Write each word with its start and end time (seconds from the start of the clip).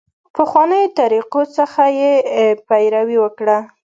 پخوانیو 0.35 0.93
طریقو 0.99 1.41
څخه 1.57 1.83
یې 1.99 2.13
پیروي 2.67 3.17
وکړه. 3.21 3.57